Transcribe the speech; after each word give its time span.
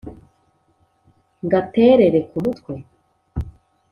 ngaterere 1.45 2.19
ku 2.29 2.35
mutwe 2.43 2.73